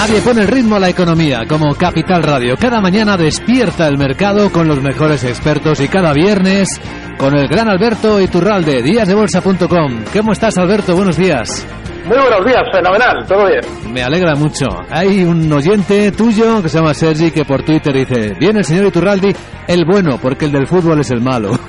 [0.00, 2.56] Nadie pone el ritmo a la economía como Capital Radio.
[2.58, 6.80] Cada mañana despierta el mercado con los mejores expertos y cada viernes
[7.18, 10.04] con el gran Alberto Iturralde, díasdebolsa.com.
[10.10, 10.96] ¿Cómo estás, Alberto?
[10.96, 11.66] Buenos días.
[12.06, 13.60] Muy buenos días, fenomenal, todo bien.
[13.92, 14.68] Me alegra mucho.
[14.88, 18.86] Hay un oyente tuyo que se llama Sergi que por Twitter dice, viene el señor
[18.86, 19.36] Iturraldi,
[19.68, 21.50] el bueno, porque el del fútbol es el malo.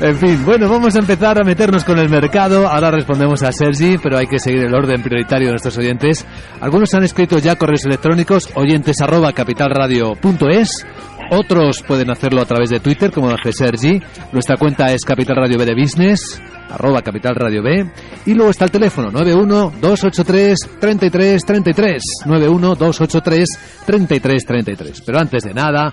[0.00, 2.68] En fin, bueno, vamos a empezar a meternos con el mercado.
[2.68, 6.24] Ahora respondemos a Sergi, pero hay que seguir el orden prioritario de nuestros oyentes.
[6.60, 10.86] Algunos han escrito ya correos electrónicos, oyentes arroba capitalradio.es.
[11.32, 14.00] Otros pueden hacerlo a través de Twitter, como hace Sergi.
[14.32, 17.90] Nuestra cuenta es Capital Radio B de Business, arroba Capital Radio B.
[18.26, 21.98] Y luego está el teléfono, 91-283-3333.
[22.24, 25.02] 91-283-3333.
[25.04, 25.92] Pero antes de nada,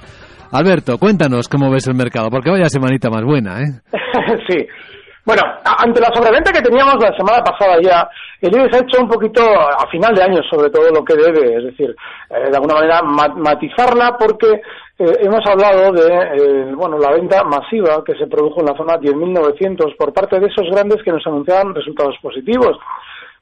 [0.55, 3.81] Alberto, cuéntanos cómo ves el mercado, porque vaya semanita más buena, ¿eh?
[4.47, 4.65] sí.
[5.25, 8.07] Bueno, ante la sobreventa que teníamos la semana pasada ya,
[8.39, 11.57] el IBEX ha hecho un poquito a final de año sobre todo lo que debe,
[11.57, 11.95] es decir,
[12.29, 14.61] eh, de alguna manera matizarla porque
[14.99, 18.97] eh, hemos hablado de eh, bueno la venta masiva que se produjo en la zona
[18.97, 22.77] 10.900 por parte de esos grandes que nos anunciaban resultados positivos.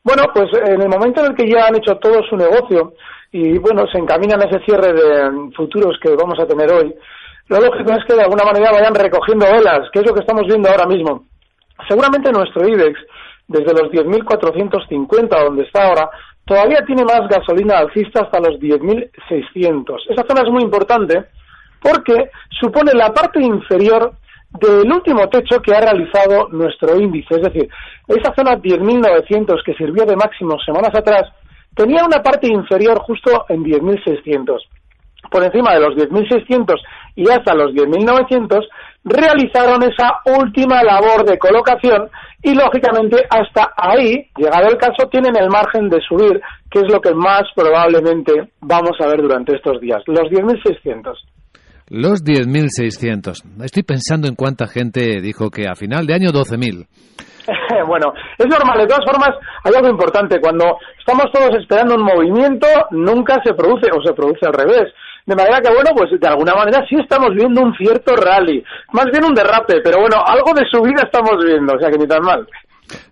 [0.03, 2.93] Bueno, pues en el momento en el que ya han hecho todo su negocio
[3.31, 6.93] y bueno, se encaminan a ese cierre de futuros que vamos a tener hoy,
[7.47, 10.45] lo lógico es que de alguna manera vayan recogiendo velas, que es lo que estamos
[10.47, 11.25] viendo ahora mismo.
[11.87, 12.99] Seguramente nuestro IBEX,
[13.47, 16.09] desde los 10.450, donde está ahora,
[16.45, 19.97] todavía tiene más gasolina alcista hasta los 10.600.
[20.09, 21.25] Esa zona es muy importante
[21.81, 22.29] porque
[22.61, 24.13] supone la parte inferior
[24.59, 27.35] del último techo que ha realizado nuestro índice.
[27.35, 27.69] Es decir,
[28.07, 31.23] esa zona 10.900 que sirvió de máximo semanas atrás
[31.75, 34.59] tenía una parte inferior justo en 10.600.
[35.31, 36.75] Por encima de los 10.600
[37.15, 38.67] y hasta los 10.900
[39.05, 42.09] realizaron esa última labor de colocación
[42.41, 47.01] y lógicamente hasta ahí, llegado el caso, tienen el margen de subir, que es lo
[47.01, 51.15] que más probablemente vamos a ver durante estos días, los 10.600.
[51.89, 53.63] Los 10.600.
[53.63, 56.87] Estoy pensando en cuánta gente dijo que a final de año 12.000.
[57.87, 58.79] bueno, es normal.
[58.79, 59.31] De todas formas,
[59.63, 60.39] hay algo importante.
[60.39, 64.93] Cuando estamos todos esperando un movimiento, nunca se produce o se produce al revés.
[65.25, 68.63] De manera que, bueno, pues de alguna manera sí estamos viendo un cierto rally.
[68.91, 72.07] Más bien un derrape, pero bueno, algo de subida estamos viendo, o sea que ni
[72.07, 72.45] tan mal.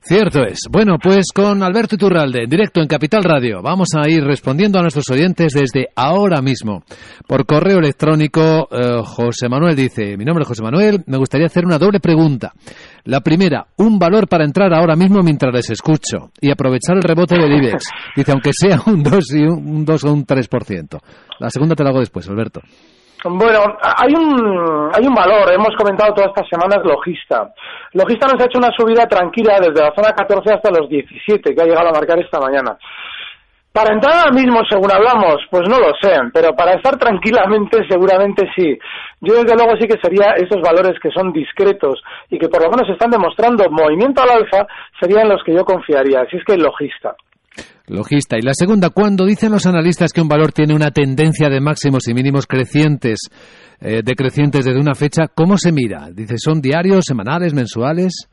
[0.01, 0.59] Cierto es.
[0.69, 4.81] Bueno, pues con Alberto Iturralde, en directo en Capital Radio, vamos a ir respondiendo a
[4.81, 6.83] nuestros oyentes desde ahora mismo.
[7.27, 11.65] Por correo electrónico, eh, José Manuel dice, mi nombre es José Manuel, me gustaría hacer
[11.65, 12.53] una doble pregunta.
[13.05, 17.35] La primera, un valor para entrar ahora mismo mientras les escucho y aprovechar el rebote
[17.37, 17.85] del IBEX.
[18.15, 20.99] Dice, aunque sea un 2, y un 2 o un 3%.
[21.39, 22.61] La segunda te la hago después, Alberto.
[23.23, 27.53] Bueno, hay un, hay un valor, hemos comentado todas estas semanas, Logista.
[27.93, 31.61] Logista nos ha hecho una subida tranquila desde la zona 14 hasta los 17, que
[31.61, 32.77] ha llegado a marcar esta mañana.
[33.71, 38.49] Para entrar ahora mismo, según hablamos, pues no lo sé, pero para estar tranquilamente seguramente
[38.55, 38.77] sí.
[39.21, 42.69] Yo desde luego sí que sería esos valores que son discretos y que por lo
[42.71, 44.67] menos están demostrando movimiento al alfa,
[44.99, 46.21] serían los que yo confiaría.
[46.21, 47.15] Así es que logista.
[47.87, 48.37] Logista.
[48.37, 52.07] Y la segunda, ¿cuándo dicen los analistas que un valor tiene una tendencia de máximos
[52.07, 53.19] y mínimos crecientes,
[53.81, 56.09] eh, decrecientes desde una fecha, ¿cómo se mira?
[56.11, 58.29] Dice, ¿son diarios, semanales, mensuales?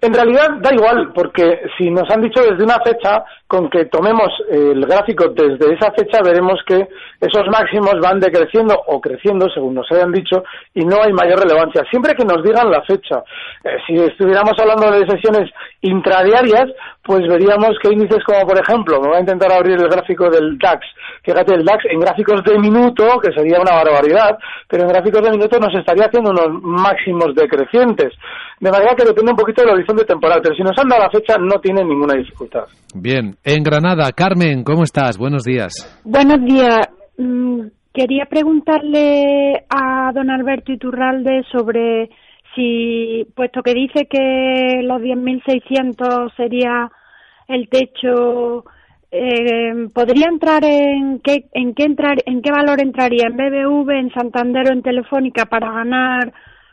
[0.00, 4.28] En realidad da igual, porque si nos han dicho desde una fecha, con que tomemos
[4.50, 6.86] el gráfico desde esa fecha, veremos que
[7.18, 10.44] esos máximos van decreciendo o creciendo, según nos hayan dicho,
[10.74, 11.82] y no hay mayor relevancia.
[11.90, 13.22] Siempre que nos digan la fecha.
[13.64, 15.50] Eh, si estuviéramos hablando de sesiones
[15.80, 16.66] intradiarias,
[17.02, 20.58] pues veríamos que índices como, por ejemplo, me voy a intentar abrir el gráfico del
[20.58, 20.86] DAX.
[21.24, 24.36] Fíjate, el DAX en gráficos de minuto, que sería una barbaridad,
[24.68, 28.12] pero en gráficos de minuto nos estaría haciendo unos máximos decrecientes.
[28.60, 31.10] De manera que depende un poquito del horizonte temporal, pero si nos han dado la
[31.10, 32.64] fecha no tiene ninguna dificultad.
[32.94, 35.18] Bien, en Granada, Carmen, ¿cómo estás?
[35.18, 36.00] Buenos días.
[36.04, 36.88] Buenos días.
[37.16, 42.10] Mm, quería preguntarle a don Alberto Iturralde sobre
[42.54, 46.90] si, puesto que dice que los 10.600 sería
[47.46, 48.64] el techo,
[49.10, 54.12] eh, ¿podría entrar en qué, en qué entrar, en qué valor entraría en BBV, en
[54.12, 56.32] Santander o en Telefónica para ganar,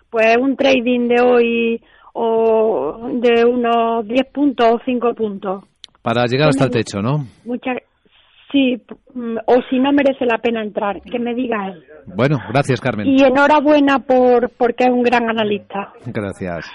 [0.10, 1.82] pues un trading de hoy
[2.14, 5.64] o de unos 10 puntos o 5 puntos?
[6.06, 7.26] Para llegar hasta el techo, ¿no?
[7.46, 7.78] Muchas
[8.52, 8.82] Sí,
[9.14, 11.84] mm, o si no merece la pena entrar, que me diga él.
[12.06, 13.08] Bueno, gracias Carmen.
[13.08, 15.92] Y enhorabuena por porque es un gran analista.
[16.06, 16.72] Gracias.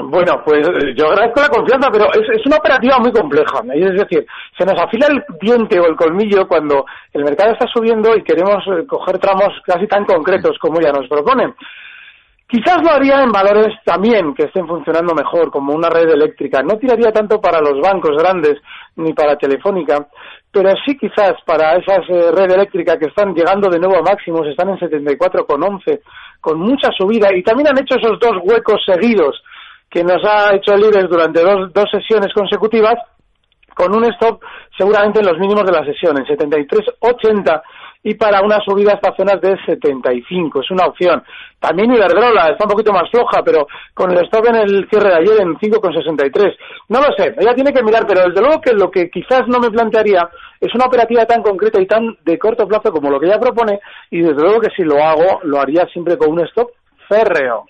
[0.00, 3.60] Bueno, pues eh, yo agradezco la confianza, pero es, es, una operativa muy compleja.
[3.74, 4.26] Es decir,
[4.56, 8.62] se nos afila el diente o el colmillo cuando el mercado está subiendo y queremos
[8.66, 11.54] eh, coger tramos casi tan concretos como ya nos proponen.
[12.50, 16.62] Quizás lo haría en valores también que estén funcionando mejor, como una red eléctrica.
[16.62, 18.54] No tiraría tanto para los bancos grandes
[18.96, 20.08] ni para Telefónica,
[20.50, 24.46] pero sí quizás para esas eh, red eléctrica que están llegando de nuevo a máximos,
[24.46, 26.00] están en 74,11,
[26.40, 29.42] con mucha subida y también han hecho esos dos huecos seguidos
[29.90, 32.94] que nos ha hecho libres durante dos, dos sesiones consecutivas,
[33.74, 34.42] con un stop
[34.76, 37.62] seguramente en los mínimos de la sesión, en 73.80
[38.08, 40.62] y para una subida hasta zonas de 75.
[40.62, 41.22] Es una opción.
[41.60, 45.16] También Iberdrola está un poquito más floja, pero con el stop en el cierre de
[45.16, 46.56] ayer en 5,63.
[46.88, 49.58] No lo sé, ella tiene que mirar, pero desde luego que lo que quizás no
[49.58, 50.26] me plantearía
[50.58, 53.78] es una operativa tan concreta y tan de corto plazo como lo que ella propone,
[54.10, 56.70] y desde luego que si lo hago, lo haría siempre con un stop
[57.08, 57.66] férreo.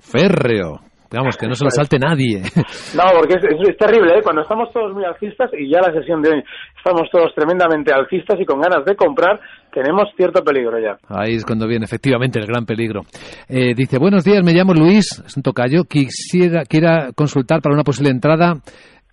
[0.00, 0.80] Férreo.
[1.12, 2.40] Digamos, que no se lo salte nadie.
[2.96, 4.22] No, porque es, terrible, ¿eh?
[4.22, 6.44] Cuando estamos todos muy alcistas, y ya la sesión de hoy
[6.76, 9.40] estamos todos tremendamente alcistas y con ganas de comprar,
[9.72, 10.96] tenemos cierto peligro ya.
[11.08, 13.02] Ahí es cuando viene efectivamente el gran peligro.
[13.48, 17.84] Eh, dice, buenos días, me llamo Luis, es un tocayo, quisiera quiera consultar para una
[17.84, 18.54] posible entrada,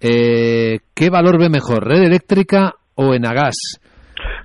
[0.01, 3.55] eh, ¿qué valor ve mejor, red eléctrica o en agas?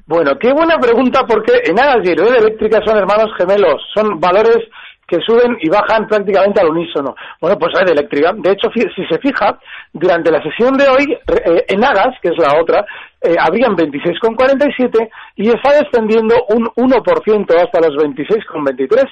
[0.06, 4.58] Bueno, qué buena pregunta porque en agas y red eléctrica son hermanos gemelos, son valores
[5.06, 7.14] que suben y bajan prácticamente al unísono.
[7.40, 8.32] Bueno, pues red eléctrica.
[8.34, 9.58] De hecho, si se fija,
[9.92, 12.84] durante la sesión de hoy, eh, en Agas, que es la otra,
[13.24, 19.04] eh, habrían 26,47 y está descendiendo un 1% hasta los 26,23.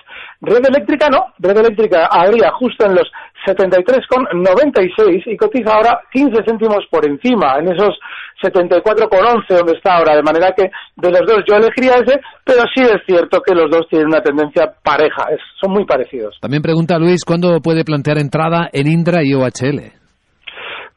[0.42, 3.10] Red eléctrica no, red eléctrica habría justo en los
[3.46, 7.98] 73,96 y cotiza ahora 15 céntimos por encima, en esos
[8.42, 12.82] 74,11 donde está ahora, de manera que de los dos yo elegiría ese, pero sí
[12.82, 15.26] es cierto que los dos tienen una tendencia pareja,
[15.60, 16.36] son muy parecidos.
[16.40, 20.01] También pregunta Luis, ¿cuándo puede plantear entrada en Indra y OHL?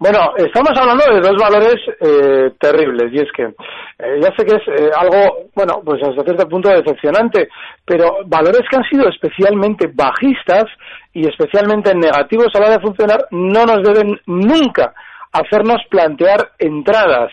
[0.06, 4.58] Bueno, estamos hablando de dos valores eh, terribles y es que eh, ya sé que
[4.58, 7.50] es eh, algo, bueno, pues hasta cierto punto decepcionante,
[7.84, 10.66] pero valores que han sido especialmente bajistas
[11.12, 14.94] y especialmente negativos a la hora de funcionar no nos deben nunca
[15.32, 17.32] hacernos plantear entradas.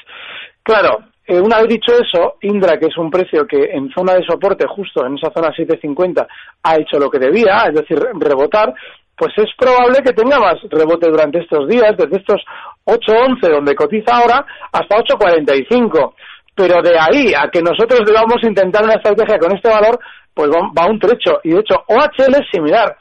[0.63, 4.65] Claro, una vez dicho eso, Indra, que es un precio que en zona de soporte,
[4.67, 6.27] justo en esa zona 750,
[6.63, 8.73] ha hecho lo que debía, es decir, rebotar,
[9.17, 12.41] pues es probable que tenga más rebote durante estos días, desde estos
[12.87, 16.15] 8.11 donde cotiza ahora hasta 8.45.
[16.55, 19.99] Pero de ahí a que nosotros debamos intentar una estrategia con este valor,
[20.35, 21.41] pues va un trecho.
[21.45, 22.97] Y de hecho, OHL es similar.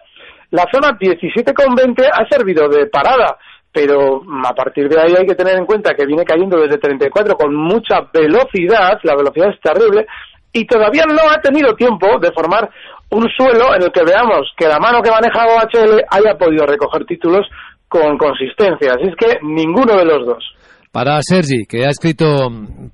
[0.51, 3.37] La zona 17,20 ha servido de parada,
[3.71, 7.35] pero a partir de ahí hay que tener en cuenta que viene cayendo desde 34
[7.35, 10.05] con mucha velocidad, la velocidad es terrible,
[10.53, 12.69] y todavía no ha tenido tiempo de formar
[13.09, 17.05] un suelo en el que veamos que la mano que maneja OHL haya podido recoger
[17.05, 17.47] títulos
[17.87, 18.93] con consistencia.
[18.93, 20.43] Así es que ninguno de los dos.
[20.91, 22.25] Para Sergi, que ha escrito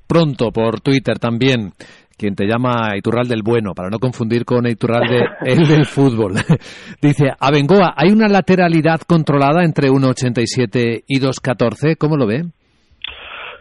[0.07, 1.71] pronto por Twitter también,
[2.18, 5.04] quien te llama Iturral del Bueno, para no confundir con Iturral
[5.45, 6.33] el del fútbol.
[7.01, 11.95] Dice, Abengoa, ¿hay una lateralidad controlada entre 1,87 y 2,14?
[11.98, 12.44] ¿Cómo lo ve?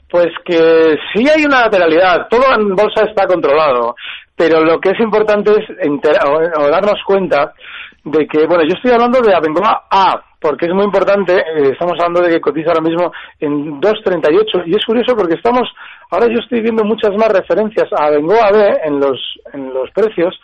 [0.08, 3.96] Pues que sí hay una lateralidad, todo en bolsa está controlado,
[4.36, 5.88] pero lo que es importante es
[6.24, 7.52] o, darnos cuenta
[8.04, 11.94] de que, bueno, yo estoy hablando de Abengoa A, porque es muy importante, eh, estamos
[11.98, 13.10] hablando de que cotiza ahora mismo
[13.40, 15.68] en 2.38 y es curioso porque estamos,
[16.10, 19.18] ahora yo estoy viendo muchas más referencias a Abengoa B en los,
[19.52, 20.38] en los precios,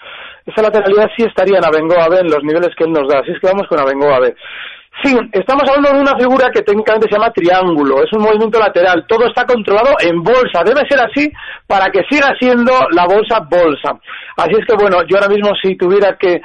[0.45, 3.31] esa lateralidad sí estaría en Abengoa B en los niveles que él nos da, así
[3.31, 4.35] es que vamos con Abengoa B.
[5.01, 9.07] Sí, estamos hablando de una figura que técnicamente se llama triángulo, es un movimiento lateral,
[9.09, 11.33] todo está controlado en bolsa, debe ser así
[11.67, 13.99] para que siga siendo la bolsa bolsa.
[14.37, 16.43] Así es que bueno, yo ahora mismo si tuviera que,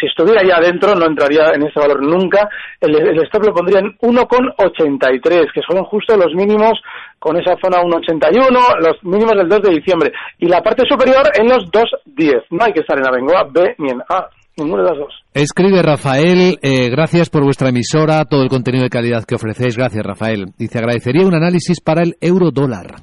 [0.00, 2.48] si estuviera ya adentro no entraría en ese valor nunca,
[2.80, 6.80] el, stop lo pondría en 1,83, que son justo los mínimos
[7.18, 11.48] con esa zona 1,81, los mínimos del 2 de diciembre, y la parte superior en
[11.48, 12.44] los 2,10.
[12.50, 14.28] No hay que estar en Abengoa B ni en A.
[14.58, 15.14] De dos.
[15.34, 19.76] Escribe Rafael, eh, gracias por vuestra emisora, todo el contenido de calidad que ofrecéis.
[19.76, 20.46] Gracias, Rafael.
[20.58, 22.96] Dice, agradecería un análisis para el euro dólar.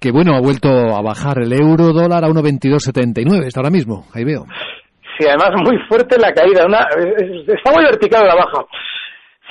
[0.00, 4.06] Que bueno, ha vuelto a bajar el euro dólar a 1,2279, está ahora mismo.
[4.12, 4.44] Ahí veo.
[5.18, 6.66] Sí, además muy fuerte la caída.
[6.66, 6.80] Una,
[7.46, 8.64] está muy vertical la baja.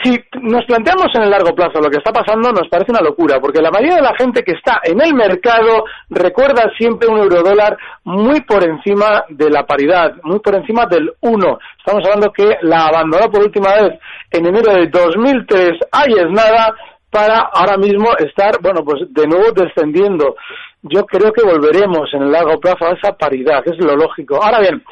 [0.03, 3.39] Si nos planteamos en el largo plazo lo que está pasando, nos parece una locura,
[3.39, 7.75] porque la mayoría de la gente que está en el mercado recuerda siempre un eurodólar
[8.03, 11.59] muy por encima de la paridad, muy por encima del 1.
[11.79, 13.99] Estamos hablando que la abandonó por última vez
[14.31, 16.75] en enero de 2003, ahí es nada,
[17.09, 20.35] para ahora mismo estar, bueno, pues de nuevo descendiendo.
[20.83, 24.35] Yo creo que volveremos en el largo plazo a esa paridad, es lo lógico.
[24.35, 24.83] Ahora bien,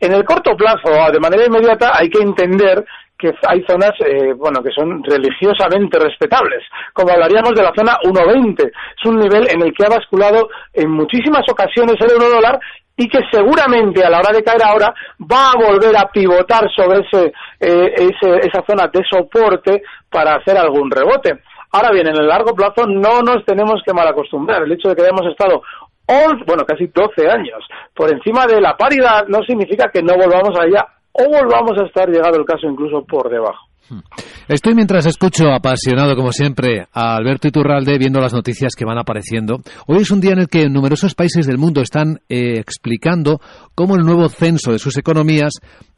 [0.00, 2.84] en el corto plazo, de manera inmediata, hay que entender
[3.18, 8.64] que hay zonas, eh, bueno, que son religiosamente respetables, como hablaríamos de la zona 1.20.
[8.66, 12.58] Es un nivel en el que ha basculado en muchísimas ocasiones el euro dólar
[12.96, 17.00] y que seguramente a la hora de caer ahora va a volver a pivotar sobre
[17.00, 18.10] ese, eh,
[18.42, 21.40] esa zona de soporte para hacer algún rebote.
[21.72, 24.62] Ahora bien, en el largo plazo no nos tenemos que mal acostumbrar.
[24.62, 25.62] El hecho de que hayamos estado
[26.06, 30.56] 11, bueno, casi 12 años por encima de la paridad no significa que no volvamos
[30.58, 33.68] allá o volvamos a estar, llegado el caso, incluso por debajo.
[33.88, 34.00] Hmm.
[34.48, 39.60] Estoy mientras escucho apasionado, como siempre, a Alberto Iturralde viendo las noticias que van apareciendo.
[39.86, 43.40] Hoy es un día en el que numerosos países del mundo están eh, explicando
[43.74, 45.54] cómo el nuevo censo de sus economías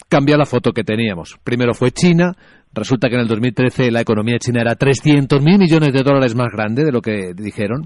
[0.08, 1.36] cambia la foto que teníamos.
[1.42, 2.36] Primero fue China,
[2.76, 6.84] Resulta que en el 2013 la economía china era 300.000 millones de dólares más grande
[6.84, 7.84] de lo que dijeron.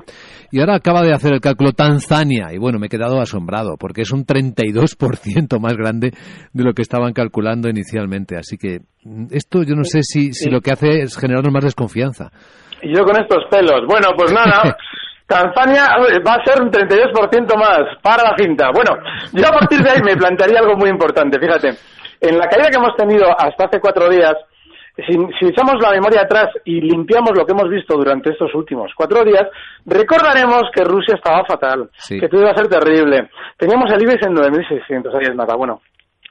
[0.50, 2.48] Y ahora acaba de hacer el cálculo Tanzania.
[2.52, 6.10] Y bueno, me he quedado asombrado porque es un 32% más grande
[6.52, 8.36] de lo que estaban calculando inicialmente.
[8.36, 11.64] Así que mm, esto yo no sé si, si lo que hace es generarnos más
[11.64, 12.30] desconfianza.
[12.82, 13.82] Y yo con estos pelos.
[13.86, 14.76] Bueno, pues nada.
[15.30, 15.86] Tanzania
[16.26, 18.70] va a ser un 32% más para la cinta.
[18.74, 18.96] Bueno,
[19.32, 21.38] yo a partir de ahí me plantearía algo muy importante.
[21.38, 21.78] Fíjate,
[22.20, 24.34] en la caída que hemos tenido hasta hace cuatro días,
[24.96, 29.24] si, echamos la memoria atrás y limpiamos lo que hemos visto durante estos últimos cuatro
[29.24, 29.46] días,
[29.86, 33.30] recordaremos que Rusia estaba fatal, que todo iba a ser terrible.
[33.56, 35.54] Teníamos el IBEX en 9.600, ahí es nada.
[35.54, 35.80] Bueno,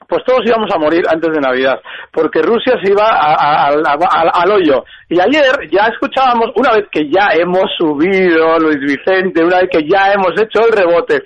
[0.08, 1.80] pues todos íbamos a morir antes de Navidad,
[2.12, 4.84] porque Rusia se iba al hoyo.
[5.08, 9.88] Y ayer ya escuchábamos, una vez que ya hemos subido, Luis Vicente, una vez que
[9.88, 11.22] ya hemos hecho el rebote,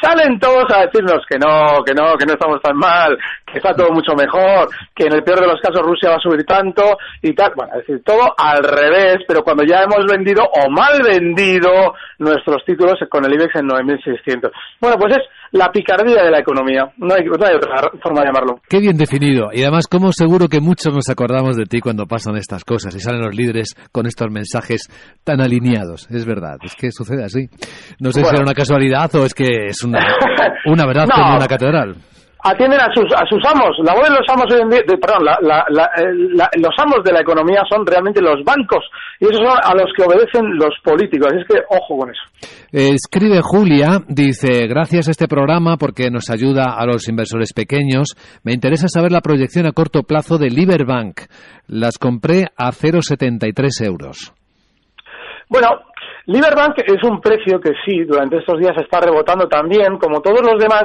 [0.00, 3.74] salen todos a decirnos que no, que no, que no estamos tan mal, que está
[3.74, 6.98] todo mucho mejor, que en el peor de los casos Rusia va a subir tanto
[7.22, 7.52] y tal.
[7.54, 12.64] Bueno, es decir, todo al revés, pero cuando ya hemos vendido o mal vendido nuestros
[12.64, 14.50] títulos con el IBEX en 9.600.
[14.80, 16.92] Bueno, pues es la picardía de la economía.
[16.98, 18.60] No hay, no hay, otra forma de llamarlo.
[18.68, 19.48] Qué bien definido.
[19.52, 23.00] Y además, como seguro que muchos nos acordamos de ti cuando pasan estas cosas y
[23.00, 24.82] salen los líderes con estos mensajes
[25.24, 26.08] tan alineados.
[26.10, 27.48] Es verdad, es que sucede así.
[28.00, 30.00] No sé si era una casualidad o es que es una,
[30.66, 31.96] una verdad como una catedral
[32.44, 33.76] atienden a sus, a sus amos.
[33.84, 35.24] La voz de los amos perdón,
[36.56, 38.84] los amos de la economía son realmente los bancos
[39.20, 41.28] y esos son a los que obedecen los políticos.
[41.28, 42.22] Así es que ojo con eso.
[42.70, 48.14] Escribe Julia, dice, gracias a este programa porque nos ayuda a los inversores pequeños.
[48.44, 51.22] Me interesa saber la proyección a corto plazo de Liberbank.
[51.66, 54.32] Las compré a 0,73 euros.
[55.48, 55.68] Bueno,
[56.26, 60.60] Liberbank es un precio que sí, durante estos días está rebotando también, como todos los
[60.60, 60.84] demás,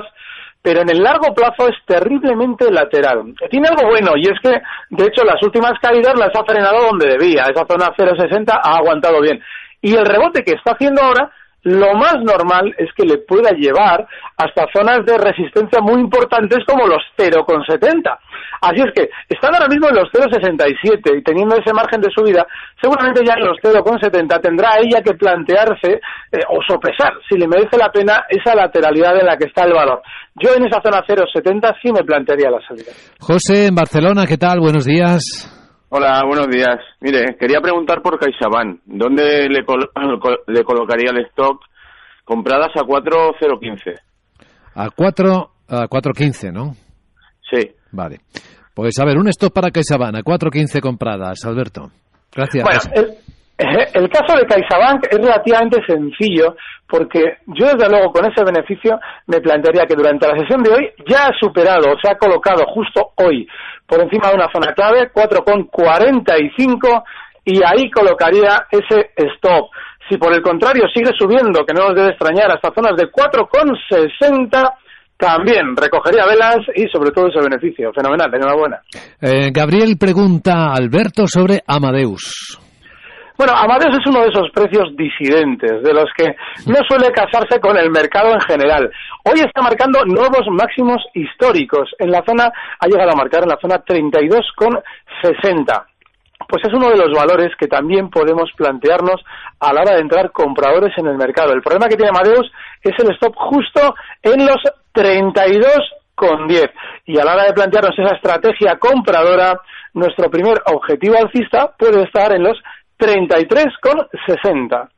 [0.64, 3.36] pero en el largo plazo es terriblemente lateral.
[3.52, 7.06] Tiene algo bueno y es que, de hecho, las últimas caídas las ha frenado donde
[7.06, 7.44] debía.
[7.44, 9.44] Esa zona 0,60 ha aguantado bien.
[9.82, 11.30] Y el rebote que está haciendo ahora
[11.64, 14.06] lo más normal es que le pueda llevar
[14.38, 18.18] hasta zonas de resistencia muy importantes como los 0,70.
[18.62, 22.46] Así es que, están ahora mismo en los 0,67 y teniendo ese margen de subida,
[22.82, 26.00] seguramente ya en los 0,70 tendrá ella que plantearse
[26.32, 29.74] eh, o sopesar si le merece la pena esa lateralidad en la que está el
[29.74, 30.02] valor.
[30.36, 32.92] Yo en esa zona 0,70 sí me plantearía la salida.
[33.20, 34.60] José, en Barcelona, ¿qué tal?
[34.60, 35.63] Buenos días.
[35.96, 36.80] Hola, buenos días.
[37.02, 38.82] Mire, quería preguntar por CaixaBank.
[38.84, 39.64] ¿Dónde le,
[40.48, 41.62] le colocaría el stock
[42.26, 44.00] compradas a 4.015?
[44.74, 46.72] A 4 a 4.15, ¿no?
[47.48, 47.76] Sí.
[47.92, 48.22] Vale.
[48.74, 51.92] Pues a ver, un stop para CaixaBank a 4.15 compradas, Alberto.
[52.34, 52.64] Gracias.
[52.64, 53.18] Bueno, el,
[53.58, 56.56] caso de CaixaBank es relativamente sencillo
[56.88, 60.90] porque yo desde luego con ese beneficio me plantearía que durante la sesión de hoy
[61.08, 63.48] ya ha superado, o se ha colocado justo hoy
[63.88, 67.04] por encima de una zona clave, 4,45
[67.46, 69.70] y ahí colocaría ese stop.
[70.10, 74.74] Si por el contrario sigue subiendo, que no nos debe extrañar, hasta zonas de 4,60,
[75.18, 77.92] también recogería velas y sobre todo ese beneficio.
[77.94, 78.82] Fenomenal, enhorabuena.
[79.22, 82.63] Eh, Gabriel pregunta a Alberto sobre Amadeus.
[83.38, 86.36] Bueno, Amadeus es uno de esos precios disidentes, de los que
[86.68, 88.92] no suele casarse con el mercado en general.
[89.24, 91.90] Hoy está marcando nuevos máximos históricos.
[91.98, 95.86] En la zona, ha llegado a marcar en la zona 32,60
[96.48, 99.24] pues es uno de los valores que también podemos plantearnos
[99.60, 101.54] a la hora de entrar compradores en el mercado.
[101.54, 104.58] El problema que tiene Amadeus es el stop justo en los
[104.94, 106.72] 32,10.
[107.06, 109.60] Y a la hora de plantearnos esa estrategia compradora,
[109.94, 112.58] nuestro primer objetivo alcista puede estar en los
[113.00, 114.90] 33,60.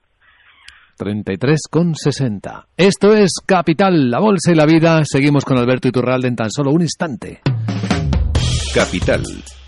[0.97, 2.65] 33,60.
[2.77, 5.03] Esto es Capital, la Bolsa y la Vida.
[5.03, 7.41] Seguimos con Alberto Iturralde en tan solo un instante.
[8.73, 9.23] Capital,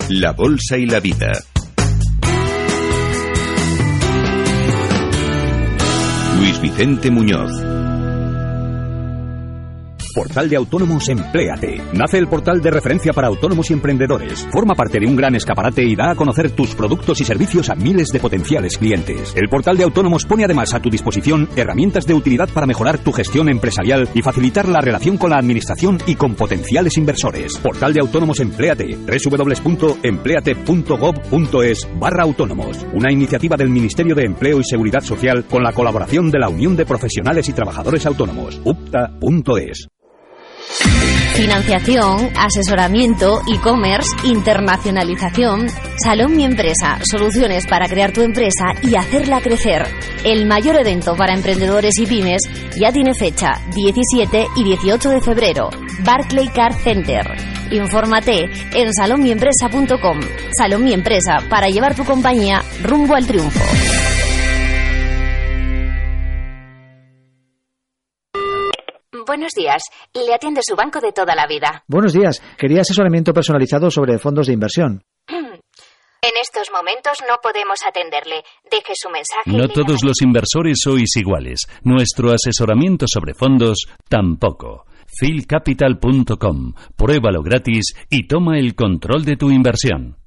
[0.10, 1.31] la Bolsa y la Vida.
[6.39, 7.66] Luis Vicente Muñoz.
[10.17, 11.79] Portal de Autónomos Empléate.
[11.93, 14.47] Nace el portal de referencia para autónomos y emprendedores.
[14.51, 17.75] Forma parte de un gran escaparate y da a conocer tus productos y servicios a
[17.75, 19.36] miles de potenciales clientes.
[19.36, 23.12] El portal de Autónomos pone además a tu disposición herramientas de utilidad para mejorar tu
[23.12, 27.55] gestión empresarial y facilitar la relación con la administración y con potenciales inversores.
[27.59, 28.97] Portal de Autónomos Empléate.
[28.97, 32.88] www.empleate.gov.es barra autónomos.
[32.91, 36.75] Una iniciativa del Ministerio de Empleo y Seguridad Social con la colaboración de la Unión
[36.75, 38.59] de Profesionales y Trabajadores Autónomos.
[38.63, 39.88] UPTA.es.
[41.38, 45.67] Financiación, asesoramiento, e-commerce, internacionalización.
[46.03, 49.84] Salón Mi Empresa, soluciones para crear tu empresa y hacerla crecer.
[50.24, 52.41] El mayor evento para emprendedores y pymes
[52.75, 55.70] ya tiene fecha, 17 y 18 de febrero.
[56.00, 57.27] Barclay Car Center.
[57.70, 60.20] Infórmate en salonmiempresa.com.
[60.58, 64.06] Salón Mi Empresa, para llevar tu compañía rumbo al triunfo.
[69.27, 69.84] Buenos días.
[70.13, 71.84] Le atiende su banco de toda la vida.
[71.88, 72.41] Buenos días.
[72.57, 75.03] Quería asesoramiento personalizado sobre fondos de inversión.
[75.27, 78.43] En estos momentos no podemos atenderle.
[78.72, 79.51] Deje su mensaje.
[79.51, 81.67] No todos los inversores sois iguales.
[81.84, 84.86] Nuestro asesoramiento sobre fondos tampoco.
[85.19, 86.74] philcapital.com.
[86.96, 90.17] Pruébalo gratis y toma el control de tu inversión.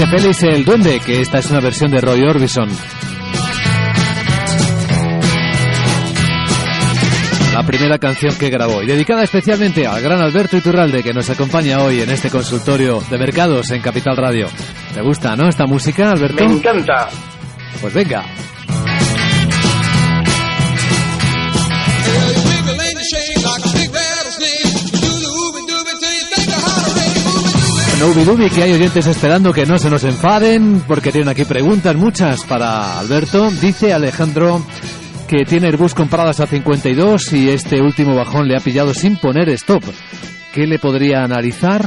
[0.00, 2.70] Dice Félix el Duende que esta es una versión de Roy Orbison.
[7.52, 11.82] La primera canción que grabó y dedicada especialmente al gran Alberto Iturralde que nos acompaña
[11.82, 14.46] hoy en este consultorio de mercados en Capital Radio.
[14.94, 16.46] ¿Te gusta, no, esta música, Alberto?
[16.46, 17.10] Me encanta.
[17.82, 18.24] Pues venga.
[28.00, 31.94] Nubi Dubi, que hay oyentes esperando que no se nos enfaden, porque tienen aquí preguntas,
[31.96, 33.50] muchas para Alberto.
[33.50, 34.62] Dice Alejandro
[35.28, 39.50] que tiene Airbus compradas a 52 y este último bajón le ha pillado sin poner
[39.50, 39.82] stop.
[40.54, 41.82] ¿Qué le podría analizar?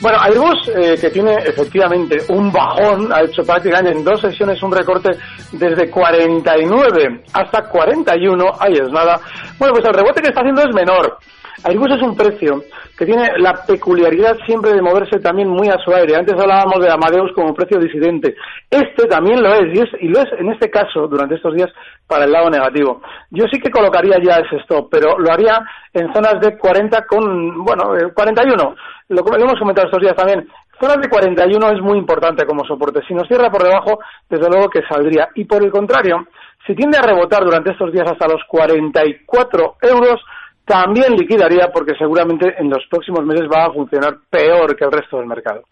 [0.00, 4.70] Bueno, Airbus, eh, que tiene efectivamente un bajón, ha hecho prácticamente en dos sesiones un
[4.70, 5.10] recorte
[5.50, 9.20] desde 49 hasta 41, ahí es nada.
[9.58, 11.18] Bueno, pues el rebote que está haciendo es menor.
[11.64, 12.62] Airbus es un precio
[12.96, 16.16] que tiene la peculiaridad siempre de moverse también muy a su aire.
[16.16, 18.34] Antes hablábamos de Amadeus como precio disidente.
[18.70, 21.70] Este también lo es y, es, y lo es en este caso, durante estos días,
[22.06, 23.02] para el lado negativo.
[23.30, 25.60] Yo sí que colocaría ya ese stop, pero lo haría
[25.92, 28.74] en zonas de 40 con, bueno, 41.
[29.08, 30.48] Lo, lo hemos comentado estos días también.
[30.80, 33.00] Zonas de 41 es muy importante como soporte.
[33.06, 33.98] Si nos cierra por debajo,
[34.30, 35.28] desde luego que saldría.
[35.34, 36.26] Y por el contrario,
[36.66, 40.20] si tiende a rebotar durante estos días hasta los 44 euros,
[40.64, 45.18] también liquidaría porque seguramente en los próximos meses va a funcionar peor que el resto
[45.18, 45.62] del mercado.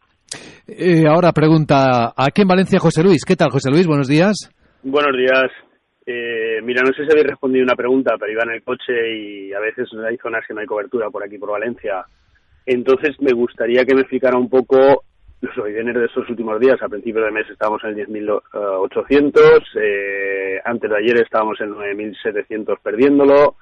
[0.66, 3.24] Eh, ahora pregunta, aquí en Valencia José Luis.
[3.24, 3.86] ¿Qué tal José Luis?
[3.86, 4.50] Buenos días.
[4.82, 5.50] Buenos días.
[6.04, 9.52] Eh, mira, no sé si habéis respondido una pregunta, pero iba en el coche y
[9.52, 12.04] a veces hay zonas que no hay cobertura por aquí, por Valencia.
[12.64, 15.04] Entonces me gustaría que me explicara un poco
[15.40, 16.82] los orígenes de estos últimos días.
[16.82, 23.56] A principio de mes estábamos en 10.800, eh, antes de ayer estábamos en 9.700 perdiéndolo,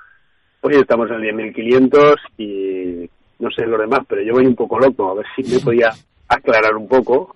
[0.66, 5.10] hoy estamos en 10.500 y no sé lo demás, pero yo voy un poco loco,
[5.10, 5.90] a ver si me podía
[6.28, 7.35] aclarar un poco.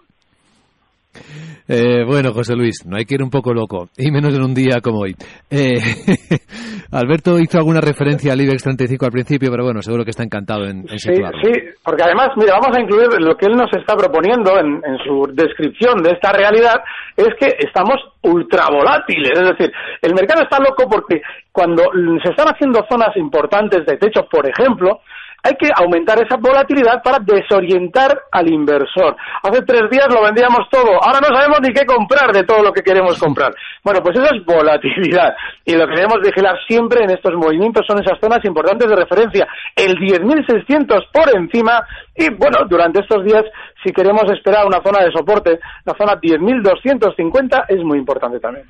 [1.69, 4.55] Eh, bueno, José Luis, no hay que ir un poco loco, y menos en un
[4.55, 5.15] día como hoy.
[5.51, 5.79] Eh,
[6.93, 10.65] Alberto hizo alguna referencia al IBEX 35 al principio, pero bueno, seguro que está encantado
[10.65, 11.53] en, en Sí, sí,
[11.85, 15.31] porque además, mira, vamos a incluir lo que él nos está proponiendo en, en su
[15.33, 16.83] descripción de esta realidad,
[17.17, 21.85] es que estamos ultra volátiles, es decir, el mercado está loco porque cuando
[22.23, 25.01] se están haciendo zonas importantes de techo, por ejemplo,
[25.43, 29.17] hay que aumentar esa volatilidad para desorientar al inversor.
[29.43, 32.73] Hace tres días lo vendíamos todo, ahora no sabemos ni qué comprar de todo lo
[32.73, 33.53] que queremos comprar.
[33.83, 37.99] Bueno, pues eso es volatilidad y lo que debemos vigilar siempre en estos movimientos son
[37.99, 41.81] esas zonas importantes de referencia, el 10.600 por encima
[42.15, 43.45] y bueno, durante estos días
[43.83, 48.67] si queremos esperar una zona de soporte, la zona 10.250 es muy importante también.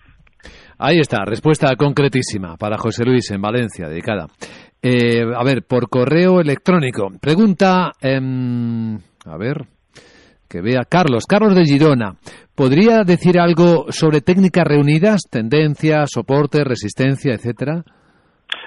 [0.78, 4.26] Ahí está, respuesta concretísima para José Luis en Valencia, dedicada.
[4.82, 7.10] Eh, a ver, por correo electrónico.
[7.20, 9.66] Pregunta, em, a ver,
[10.48, 12.16] que vea Carlos, Carlos de Girona.
[12.54, 17.84] ¿Podría decir algo sobre técnicas reunidas, tendencia, soporte, resistencia, etcétera?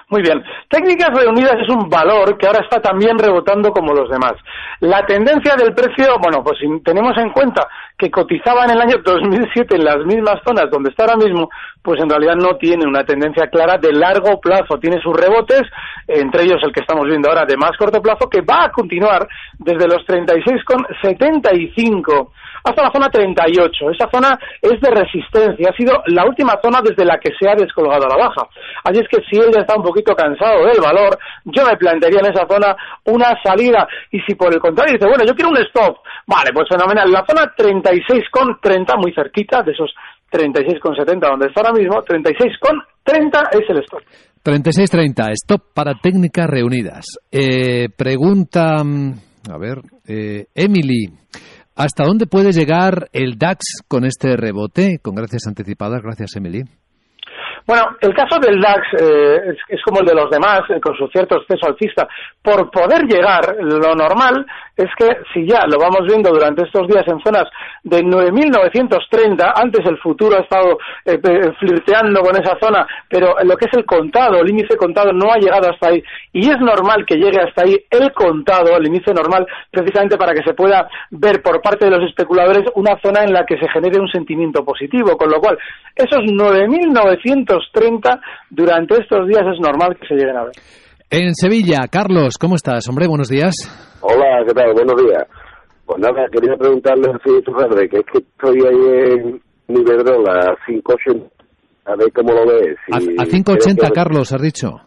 [0.10, 0.44] Muy bien.
[0.70, 4.34] Técnicas reunidas es un valor que ahora está también rebotando como los demás.
[4.82, 8.98] La tendencia del precio, bueno, pues si tenemos en cuenta que cotizaba en el año
[9.04, 11.50] 2007 en las mismas zonas donde está ahora mismo,
[11.82, 14.78] pues en realidad no tiene una tendencia clara de largo plazo.
[14.80, 15.63] Tiene sus rebotes,
[16.08, 19.28] entre ellos el que estamos viendo ahora de más corto plazo, que va a continuar
[19.58, 22.30] desde los 36,75
[22.63, 23.89] hasta la zona 38.
[23.91, 27.56] Esa zona es de resistencia, ha sido la última zona desde la que se ha
[27.56, 28.47] descolgado la baja.
[28.84, 32.19] Así es que si él ya está un poquito cansado del valor, yo me plantearía
[32.19, 33.88] en esa zona una salida.
[34.12, 35.97] Y si por el contrario dice, bueno, yo quiero un stop,
[36.28, 37.12] vale, pues fenomenal.
[37.12, 39.93] La zona 36,30, muy cerquita de esos
[40.32, 44.02] 36,70 donde está ahora mismo, 36,30 es el stop.
[44.43, 47.06] 36.30, stop para técnicas reunidas.
[47.32, 49.13] Eh, pregunta, mm,
[49.49, 51.08] a ver, eh, Emily,
[51.76, 55.00] ¿hasta dónde puede llegar el DAX con este rebote?
[55.02, 56.64] Con gracias anticipadas, gracias Emily.
[57.66, 61.08] Bueno, el caso del DAX eh, es, como el de los demás, eh, con su
[61.08, 62.08] cierto exceso alcista.
[62.42, 67.06] Por poder llegar, lo normal es que si ya lo vamos viendo durante estos días
[67.08, 67.46] en zonas
[67.84, 71.20] de 9.930, antes el futuro ha estado eh,
[71.60, 75.38] flirteando con esa zona, pero lo que es el contado, el índice contado no ha
[75.38, 76.04] llegado hasta ahí.
[76.32, 80.44] Y es normal que llegue hasta ahí el contado, el índice normal, precisamente para que
[80.44, 84.00] se pueda ver por parte de los especuladores una zona en la que se genere
[84.00, 85.18] un sentimiento positivo.
[85.18, 85.58] Con lo cual,
[85.96, 90.54] esos 9.900 30 durante estos días es normal que se lleguen a ver.
[91.10, 92.88] En Sevilla, Carlos, ¿cómo estás?
[92.89, 93.56] Hombre, buenos días.
[94.02, 94.74] Hola, ¿qué tal?
[94.74, 95.24] Buenos días.
[95.86, 101.30] Pues nada, quería preguntarle a padre, que es que estoy ahí en Iberdrola a 5.80,
[101.86, 102.78] a ver cómo lo ves.
[102.92, 104.80] a, 5.80, Carlos, has dicho.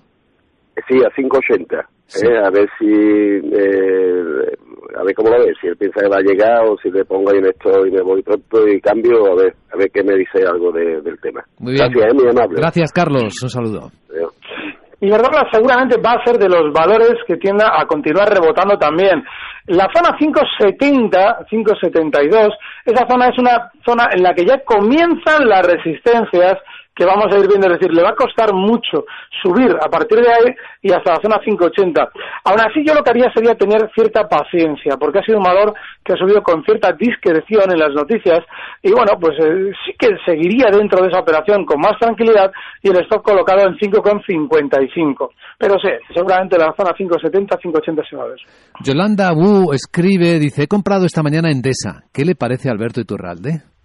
[0.88, 1.86] Sí, a 5.80.
[2.22, 4.56] Eh, a ver si eh,
[4.96, 7.04] a ver cómo lo ves, si él piensa que va a llegar o si le
[7.04, 10.02] pongo ahí en esto y me voy pronto y cambio, a ver, a ver qué
[10.04, 11.44] me dice algo del tema.
[11.58, 11.90] Muy bien.
[11.90, 12.60] Gracias, eh, muy amable.
[12.60, 13.42] Gracias, Carlos.
[13.42, 13.90] Un saludo.
[15.00, 19.22] Verdad, seguramente va a ser de los valores que tienda a continuar rebotando también.
[19.66, 22.48] La zona 570, 572,
[22.84, 26.58] esa zona es una zona en la que ya comienzan las resistencias
[26.96, 29.04] que vamos a ir viendo, es decir, le va a costar mucho
[29.42, 32.08] subir a partir de ahí y hasta la zona 580.
[32.44, 35.74] Aún así, yo lo que haría sería tener cierta paciencia, porque ha sido un valor
[36.02, 38.40] que ha subido con cierta discreción en las noticias
[38.82, 42.50] y bueno, pues eh, sí que seguiría dentro de esa operación con más tranquilidad
[42.82, 45.28] y el stock colocado en 5,55.
[45.58, 48.38] Pero sí, seguramente la zona 570, 580 se va a ver.
[48.82, 52.04] Yolanda Wu escribe, dice, he comprado esta mañana Endesa.
[52.12, 53.75] ¿Qué le parece a Alberto Iturralde?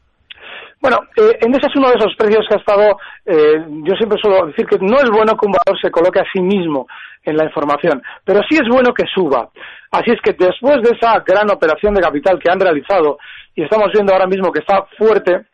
[0.81, 4.47] Bueno, eh, Endesa es uno de esos precios que ha estado, eh, yo siempre suelo
[4.47, 6.87] decir que no es bueno que un valor se coloque a sí mismo
[7.23, 9.47] en la información, pero sí es bueno que suba.
[9.91, 13.19] Así es que después de esa gran operación de capital que han realizado,
[13.53, 15.45] y estamos viendo ahora mismo que está fuerte,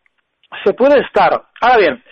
[0.63, 1.43] se puede estar.
[1.59, 2.03] Ahora bien,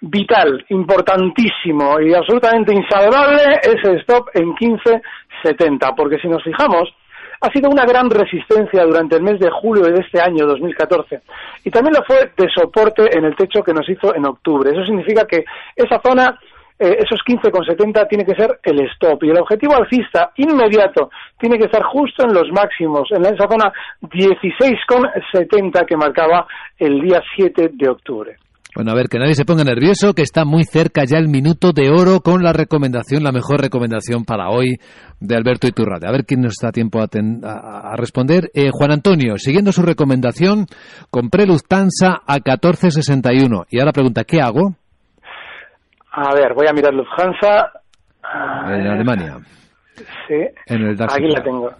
[0.00, 6.88] vital, importantísimo y absolutamente insalvable ese stop en 15.70, porque si nos fijamos,
[7.44, 11.20] ha sido una gran resistencia durante el mes de julio de este año 2014
[11.64, 14.70] y también lo fue de soporte en el techo que nos hizo en octubre.
[14.70, 15.44] Eso significa que
[15.76, 16.38] esa zona
[16.78, 21.66] eh, esos 15,70 tiene que ser el stop y el objetivo alcista inmediato tiene que
[21.66, 26.46] estar justo en los máximos, en esa zona 16,70 que marcaba
[26.78, 28.36] el día 7 de octubre.
[28.74, 31.70] Bueno, a ver, que nadie se ponga nervioso, que está muy cerca ya el minuto
[31.72, 34.78] de oro con la recomendación, la mejor recomendación para hoy
[35.20, 36.08] de Alberto Iturralde.
[36.08, 38.50] A ver quién nos da tiempo a, responder.
[38.52, 40.66] Eh, Juan Antonio, siguiendo su recomendación,
[41.08, 43.66] compré Lufthansa a 14.61.
[43.70, 44.74] Y ahora pregunta, ¿qué hago?
[46.10, 47.70] A ver, voy a mirar Lufthansa.
[48.66, 49.38] En Alemania.
[50.26, 50.34] Sí.
[50.66, 51.70] En el Aquí la tengo.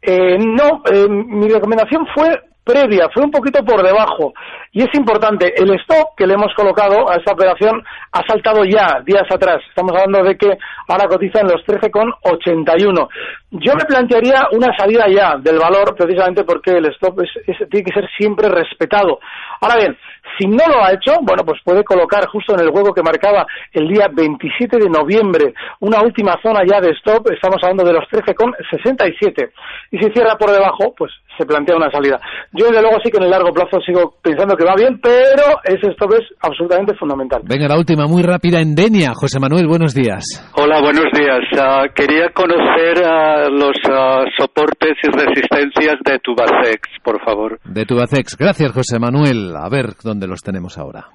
[0.00, 4.32] Eh, no, eh, mi recomendación fue previa, fue un poquito por debajo.
[4.72, 9.00] Y es importante, el stop que le hemos colocado a esta operación ha saltado ya
[9.04, 9.60] días atrás.
[9.68, 10.56] Estamos hablando de que
[10.88, 13.08] ahora cotiza en los 13,81.
[13.50, 18.08] Yo me plantearía una salida ya del valor precisamente porque el stop tiene que ser
[18.16, 19.18] siempre respetado.
[19.60, 19.96] Ahora bien,
[20.38, 23.46] si no lo ha hecho, bueno, pues puede colocar justo en el juego que marcaba
[23.72, 28.04] el día 27 de noviembre una última zona ya de stop, estamos hablando de los
[28.04, 29.50] 13,67.
[29.90, 32.20] Y si cierra por debajo, pues se plantea una salida.
[32.52, 35.60] Yo desde luego sí que en el largo plazo sigo pensando que va bien, pero
[35.64, 37.42] ese stop es absolutamente fundamental.
[37.44, 39.12] Venga, la última, muy rápida en Denia.
[39.14, 40.24] José Manuel, buenos días.
[40.54, 41.40] Hola, buenos días.
[41.58, 47.58] Ah, quería conocer ah, los ah, soportes y resistencias de Tubacex, por favor.
[47.64, 48.36] De Tubacex.
[48.36, 49.54] Gracias, José Manuel.
[49.56, 51.06] A ver dónde los tenemos ahora.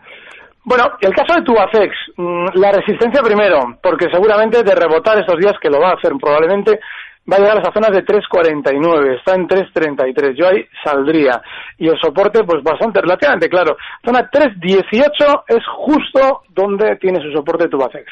[0.65, 5.53] Bueno, el caso de Tubacex, mm, la resistencia primero, porque seguramente de rebotar estos días,
[5.61, 6.79] que lo va a hacer probablemente,
[7.31, 11.41] va a llegar a las zonas de 3.49, está en 3.33, yo ahí saldría.
[11.77, 13.75] Y el soporte, pues bastante relativamente claro.
[14.05, 18.05] Zona 3.18 es justo donde tiene su soporte Tubacex.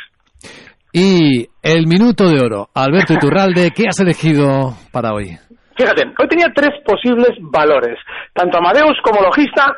[0.91, 5.37] Y el minuto de oro, Alberto Iturralde, ¿qué has elegido para hoy?
[5.75, 7.97] Fíjate, hoy tenía tres posibles valores,
[8.33, 9.75] tanto Amadeus como Logista,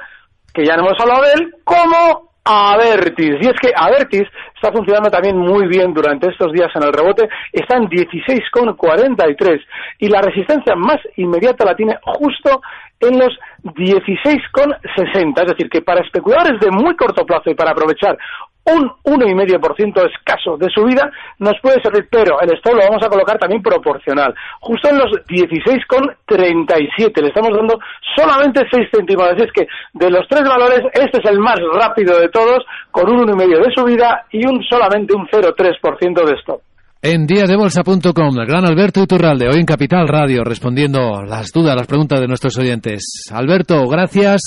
[0.54, 3.38] que ya no hemos hablado de él, como Avertis.
[3.42, 7.28] Y es que Avertis está funcionando también muy bien durante estos días en el rebote,
[7.52, 9.60] está en 16,43
[10.00, 12.62] y la resistencia más inmediata la tiene justo
[13.00, 15.42] en los 16,60.
[15.42, 18.18] Es decir, que para especuladores de muy corto plazo y para aprovechar
[18.66, 23.38] un 1,5% escaso de subida nos puede servir, pero el stop lo vamos a colocar
[23.38, 27.22] también proporcional, justo en los 16,37.
[27.22, 27.78] Le estamos dando
[28.16, 29.28] solamente 6 céntimos.
[29.30, 33.10] Así es que de los tres valores, este es el más rápido de todos, con
[33.10, 36.62] un 1,5% de subida y un solamente un 0,3% de stop.
[37.02, 42.20] En díasdebolsa.com, el gran Alberto Iturralde, hoy en Capital Radio, respondiendo las dudas, las preguntas
[42.20, 43.30] de nuestros oyentes.
[43.32, 44.42] Alberto, gracias.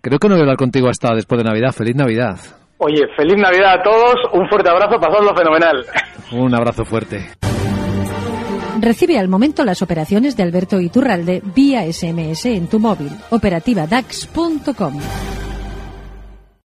[0.00, 1.72] Creo que no voy a hablar contigo hasta después de Navidad.
[1.72, 2.63] Feliz Navidad.
[2.78, 5.84] Oye, feliz Navidad a todos, un fuerte abrazo, pasadlo fenomenal.
[6.32, 7.30] Un abrazo fuerte.
[8.80, 13.10] Recibe al momento las operaciones de Alberto Iturralde vía SMS en tu móvil.
[13.30, 15.00] Operativa DAX.com.